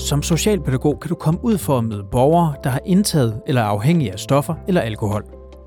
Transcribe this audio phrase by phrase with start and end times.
[0.00, 3.66] Som socialpædagog kan du komme ud for at møde borgere, der har indtaget eller er
[3.66, 5.24] afhængige af stoffer eller alkohol.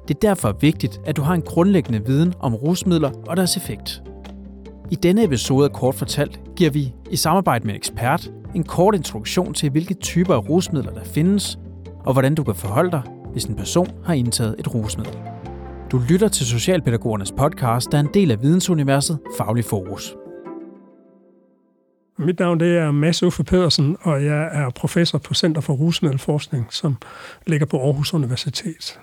[0.07, 4.03] Det er derfor vigtigt, at du har en grundlæggende viden om rusmidler og deres effekt.
[4.91, 8.95] I denne episode af Kort Fortalt giver vi, i samarbejde med en ekspert, en kort
[8.95, 11.59] introduktion til, hvilke typer af rusmidler der findes,
[12.05, 15.17] og hvordan du kan forholde dig, hvis en person har indtaget et rusmiddel.
[15.91, 20.15] Du lytter til Socialpædagogernes podcast, der er en del af vidensuniverset Faglig Fokus.
[22.25, 26.67] Mit navn det er Mads Uffe Pedersen, og jeg er professor på Center for Rusmiddelforskning,
[26.69, 26.97] som
[27.47, 28.99] ligger på Aarhus Universitet.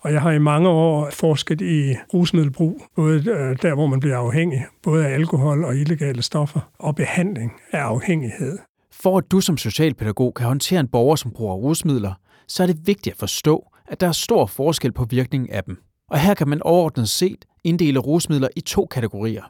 [0.00, 4.16] Og jeg har i mange år forsket i rusmiddelbrug, både øh, der, hvor man bliver
[4.16, 8.58] afhængig, både af alkohol og illegale stoffer, og behandling af afhængighed.
[8.92, 12.12] For at du som socialpædagog kan håndtere en borger, som bruger rusmidler,
[12.48, 15.78] så er det vigtigt at forstå, at der er stor forskel på virkningen af dem.
[16.10, 19.42] Og her kan man overordnet set inddele rusmidler i to kategorier.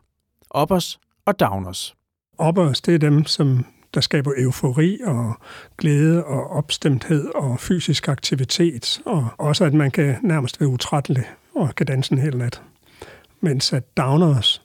[0.60, 1.96] Uppers og downers.
[2.38, 3.64] Uppers, det er dem, som
[3.94, 5.34] der skaber eufori og
[5.78, 11.74] glæde og opstemthed og fysisk aktivitet, og også at man kan nærmest være utrættelig og
[11.74, 12.62] kan danse en hel nat.
[13.40, 14.62] Mens at downers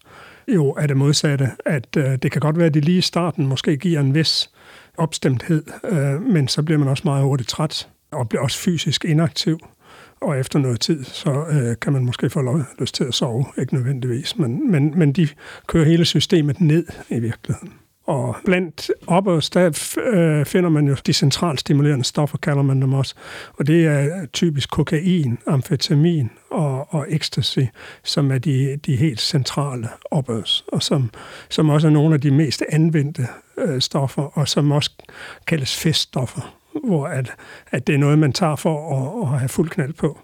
[0.47, 3.47] jo er det modsatte, at øh, det kan godt være, at de lige i starten
[3.47, 4.49] måske giver en vis
[4.97, 9.59] opstemthed, øh, men så bliver man også meget hurtigt træt og bliver også fysisk inaktiv.
[10.21, 13.73] Og efter noget tid, så øh, kan man måske få lyst til at sove, ikke
[13.73, 15.27] nødvendigvis, men, men, men de
[15.67, 17.73] kører hele systemet ned i virkeligheden.
[18.05, 23.15] Og blandt oppers, der øh, finder man jo de centralstimulerende stoffer, kalder man dem også.
[23.53, 27.59] Og det er typisk kokain, amfetamin og, og ecstasy,
[28.03, 31.09] som er de, de helt centrale opøs, og som,
[31.49, 34.91] som også er nogle af de mest anvendte øh, stoffer, og som også
[35.47, 37.33] kaldes feststoffer hvor at,
[37.71, 40.19] at det er noget, man tager for at, at have fuld knald på.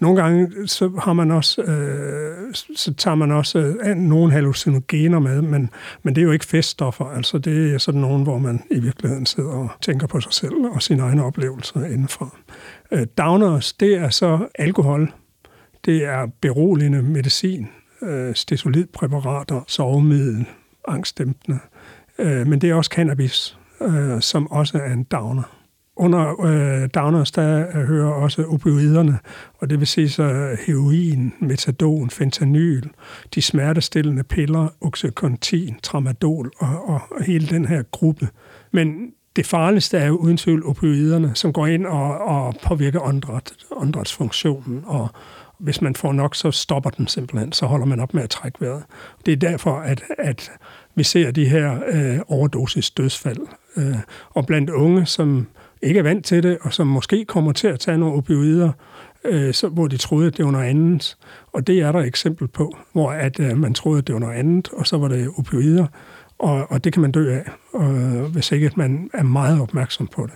[0.00, 5.42] Nogle gange så har man også, øh, så tager man også øh, nogle hallucinogener med,
[5.42, 5.70] men,
[6.02, 7.04] men det er jo ikke feststoffer.
[7.04, 10.54] Altså det er sådan nogen, hvor man i virkeligheden sidder og tænker på sig selv
[10.72, 12.36] og sine egne oplevelser indenfor.
[12.92, 15.12] Øh, downers, det er så alkohol,
[15.84, 17.68] det er beroligende medicin,
[18.02, 20.46] øh, stesolidpræparater, sovemiddel,
[20.88, 21.58] angstdæmpende,
[22.18, 25.61] øh, men det er også cannabis, øh, som også er en downer.
[25.96, 29.18] Under øh, downers, der øh, hører også opioiderne,
[29.58, 32.88] og det vil sige så øh, heroin, metadon, fentanyl,
[33.34, 38.28] de smertestillende piller, oxycontin, tramadol og, og, og hele den her gruppe.
[38.72, 43.52] Men det farligste er jo uden tvivl opioiderne, som går ind og, og påvirker åndret,
[43.76, 45.08] åndretsfunktionen, og
[45.58, 48.60] hvis man får nok, så stopper den simpelthen, så holder man op med at trække
[48.60, 48.82] vejret.
[49.26, 50.50] Det er derfor, at, at
[50.94, 53.38] vi ser de her øh, overdosis dødsfald.
[53.76, 53.96] Øh,
[54.30, 55.46] og blandt unge, som
[55.82, 58.72] ikke er vant til det, og som måske kommer til at tage nogle opioider,
[59.24, 61.16] øh, så, hvor de troede, at det var noget andet.
[61.52, 64.20] Og det er der et eksempel på, hvor at, øh, man troede, at det var
[64.20, 65.86] noget andet, og så var det opioider,
[66.38, 69.60] og, og det kan man dø af, og, øh, hvis ikke at man er meget
[69.60, 70.34] opmærksom på det.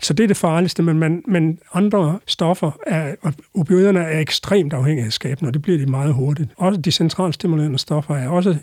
[0.00, 4.72] Så det er det farligste, men, man, men andre stoffer, er, og opioiderne er ekstremt
[4.72, 6.50] afhængighedsskabende, og det bliver de meget hurtigt.
[6.56, 8.56] Også de centralstimulerende stoffer er også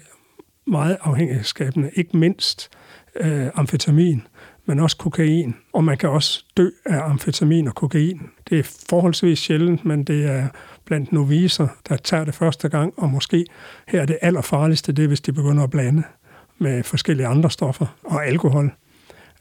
[0.67, 2.69] meget afhængighedsskabende, ikke mindst
[3.19, 4.21] øh, amfetamin
[4.65, 5.55] men også kokain.
[5.73, 8.21] Og man kan også dø af amfetamin og kokain.
[8.49, 10.47] Det er forholdsvis sjældent, men det er
[10.85, 13.45] blandt noviser, der tager det første gang, og måske
[13.87, 16.03] her er det allerfarligste, det er, hvis de begynder at blande
[16.57, 18.71] med forskellige andre stoffer og alkohol.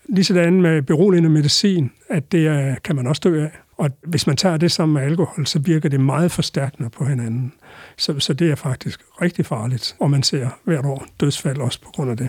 [0.08, 3.50] Ligesådan med beroligende medicin, at det er, kan man også dø af.
[3.76, 7.52] Og hvis man tager det sammen med alkohol, så virker det meget forstærkende på hinanden.
[7.96, 11.90] Så, så det er faktisk rigtig farligt, og man ser hvert år dødsfald også på
[11.94, 12.28] grund af det.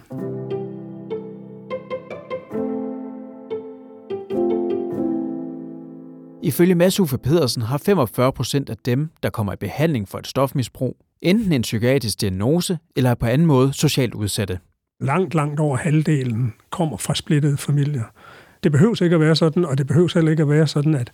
[6.45, 10.27] Ifølge Mads Uffe Pedersen har 45 procent af dem, der kommer i behandling for et
[10.27, 14.59] stofmisbrug, enten en psykiatrisk diagnose eller er på anden måde socialt udsatte.
[15.01, 18.03] Langt, langt over halvdelen kommer fra splittede familier.
[18.63, 21.11] Det behøver ikke at være sådan, og det behøver heller ikke at være sådan, at,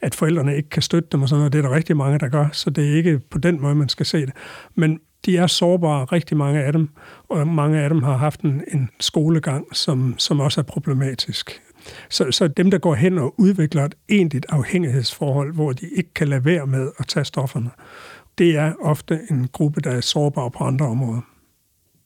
[0.00, 1.52] at forældrene ikke kan støtte dem og sådan noget.
[1.52, 3.88] Det er der rigtig mange, der gør, så det er ikke på den måde, man
[3.88, 4.32] skal se det.
[4.74, 6.88] Men de er sårbare, rigtig mange af dem,
[7.28, 11.62] og mange af dem har haft en, en skolegang, som, som også er problematisk.
[12.08, 16.28] Så, så dem, der går hen og udvikler et egentligt afhængighedsforhold, hvor de ikke kan
[16.28, 17.70] lade være med at tage stofferne,
[18.38, 21.20] det er ofte en gruppe, der er sårbar på andre områder.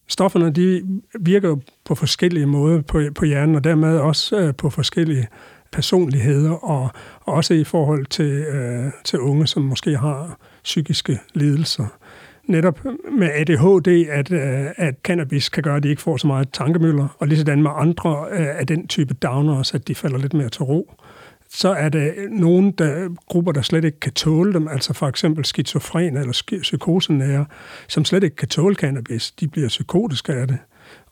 [0.08, 0.82] Stofferne de
[1.20, 5.28] virker på forskellige måder på, på hjernen, og dermed også øh, på forskellige
[5.72, 6.90] personligheder, og
[7.20, 11.86] også i forhold til, øh, til unge, som måske har psykiske lidelser
[12.48, 12.80] netop
[13.18, 17.16] med ADHD, at, øh, at cannabis kan gøre, at de ikke får så meget tankemøller,
[17.18, 20.48] og lige sådan med andre øh, af den type downers, at de falder lidt mere
[20.48, 20.92] til ro.
[21.48, 25.44] Så er der nogle der, grupper, der slet ikke kan tåle dem, altså for eksempel
[25.44, 27.46] skizofrene eller psykosenære,
[27.88, 29.32] som slet ikke kan tåle cannabis.
[29.32, 30.58] De bliver psykotiske af det.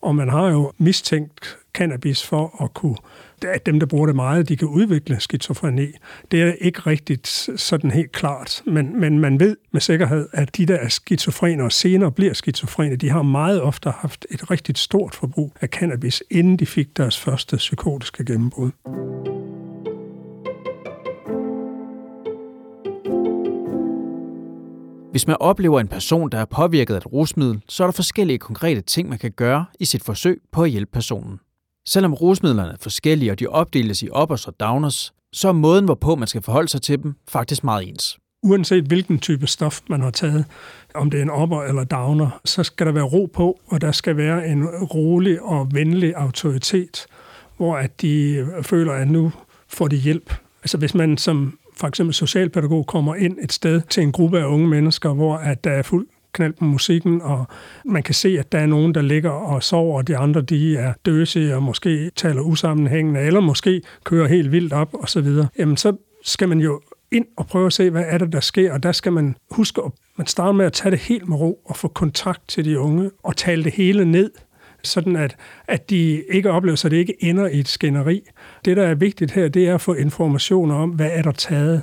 [0.03, 2.97] Og man har jo mistænkt cannabis for at kunne,
[3.47, 5.87] at dem, der bruger det meget, de kan udvikle skizofreni.
[6.31, 10.67] Det er ikke rigtigt sådan helt klart, men, men man ved med sikkerhed, at de,
[10.67, 15.15] der er skizofrene og senere bliver skizofrene, de har meget ofte haft et rigtig stort
[15.15, 18.70] forbrug af cannabis, inden de fik deres første psykotiske gennembrud.
[25.14, 28.38] Hvis man oplever en person, der er påvirket af et rusmiddel, så er der forskellige
[28.38, 31.40] konkrete ting, man kan gøre i sit forsøg på at hjælpe personen.
[31.87, 36.14] Selvom rusmidlerne er forskellige, og de opdeles i uppers og downers, så er måden, hvorpå
[36.14, 38.19] man skal forholde sig til dem, faktisk meget ens.
[38.43, 40.44] Uanset hvilken type stof man har taget,
[40.94, 43.93] om det er en opper eller downer, så skal der være ro på, og der
[43.93, 47.06] skal være en rolig og venlig autoritet,
[47.56, 49.32] hvor at de føler, at nu
[49.69, 50.34] får de hjælp.
[50.62, 54.46] Altså hvis man som for eksempel socialpædagog kommer ind et sted til en gruppe af
[54.46, 57.46] unge mennesker, hvor at der er fuld knald på musikken, og
[57.84, 60.76] man kan se, at der er nogen, der ligger og sover, og de andre de
[60.76, 65.48] er døse og måske taler usammenhængende, eller måske kører helt vildt op og så videre.
[65.58, 66.81] Jamen så skal man jo
[67.12, 69.82] ind og prøve at se, hvad er det, der sker, og der skal man huske,
[69.86, 72.78] at man starter med at tage det helt med ro og få kontakt til de
[72.78, 74.31] unge og tale det hele ned
[74.86, 75.36] sådan at,
[75.69, 78.22] at de ikke oplever, så det ikke ender i et skænderi.
[78.64, 81.82] Det, der er vigtigt her, det er at få informationer om, hvad er der taget.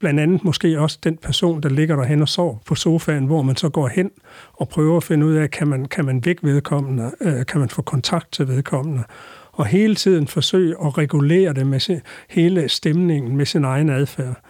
[0.00, 3.56] Blandt andet måske også den person, der ligger derhen og sover på sofaen, hvor man
[3.56, 4.10] så går hen
[4.52, 7.68] og prøver at finde ud af, kan man, kan man vække vedkommende, øh, kan man
[7.68, 9.04] få kontakt til vedkommende,
[9.52, 12.00] og hele tiden forsøge at regulere det med sin,
[12.30, 14.40] hele stemningen med sin egen adfærd.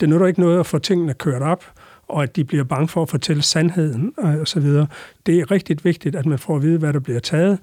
[0.00, 1.64] Det nytter ikke noget at få tingene kørt op,
[2.08, 4.86] og at de bliver bange for at fortælle sandheden øh, og så videre.
[5.26, 7.58] Det er rigtig vigtigt, at man får at vide, hvad der bliver taget,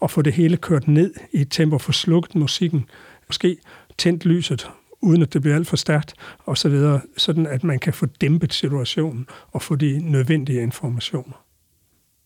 [0.00, 2.84] og få det hele kørt ned i et tempo, få slukket musikken,
[3.28, 3.56] måske
[3.98, 4.70] tændt lyset,
[5.00, 8.06] uden at det bliver alt for stærkt, og så videre, sådan at man kan få
[8.06, 11.44] dæmpet situationen og få de nødvendige informationer.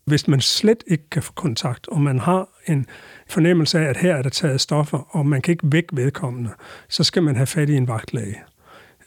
[0.04, 2.86] Hvis man slet ikke kan få kontakt, og man har en
[3.28, 6.50] fornemmelse af, at her er der taget stoffer, og man kan ikke væk vedkommende,
[6.88, 8.36] så skal man have fat i en vagtlæge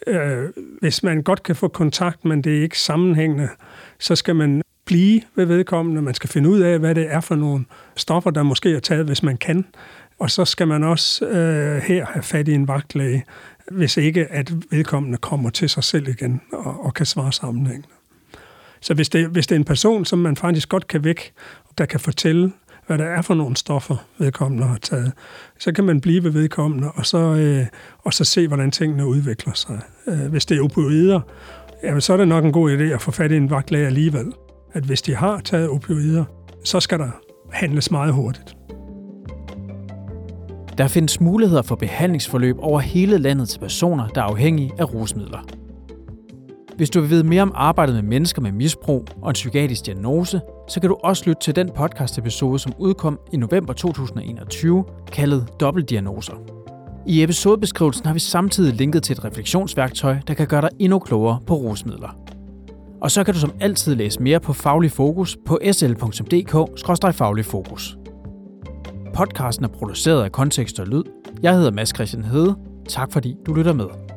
[0.08, 0.50] øh,
[0.82, 3.50] hvis man godt kan få kontakt, men det er ikke sammenhængende,
[4.00, 6.02] så skal man blive ved vedkommende.
[6.02, 7.66] Man skal finde ud af, hvad det er for nogle
[7.96, 9.66] stoffer, der måske er taget, hvis man kan.
[10.20, 13.26] Og så skal man også øh, her have fat i en vagtlæge,
[13.72, 17.88] hvis ikke at vedkommende kommer til sig selv igen og, og kan svare sammenhængende.
[18.82, 21.34] Så hvis det, hvis det er en person, som man faktisk godt kan væk,
[21.78, 22.52] der kan fortælle,
[22.90, 25.12] hvad der er for nogle stoffer, vedkommende har taget.
[25.60, 27.66] Så kan man blive ved vedkommende, og så, øh,
[28.00, 29.80] og så se, hvordan tingene udvikler sig.
[30.08, 31.22] Øh, hvis det er opioider,
[31.84, 34.34] jamen, så er det nok en god idé at få fat i en vagtlæge alligevel.
[34.74, 36.26] At hvis de har taget opioider,
[36.64, 37.10] så skal der
[37.52, 38.56] handles meget hurtigt.
[40.78, 45.59] Der findes muligheder for behandlingsforløb over hele landet til personer, der er afhængige af rusmidler.
[46.80, 50.42] Hvis du vil vide mere om arbejdet med mennesker med misbrug og en psykiatrisk diagnose,
[50.70, 56.34] så kan du også lytte til den podcast-episode, som udkom i november 2021, kaldet Dobbeltdiagnoser.
[57.08, 61.40] I episodebeskrivelsen har vi samtidig linket til et refleksionsværktøj, der kan gøre dig endnu klogere
[61.48, 62.18] på rusmidler.
[63.02, 67.98] Og så kan du som altid læse mere på Faglig Fokus på sl.dk-faglig fokus.
[69.14, 71.04] Podcasten er produceret af Kontekst og Lyd.
[71.42, 72.56] Jeg hedder Mads Christian Hede.
[72.90, 74.09] Tak fordi du lytter med.